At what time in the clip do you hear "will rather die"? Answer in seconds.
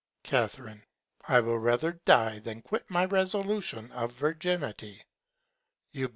1.41-2.39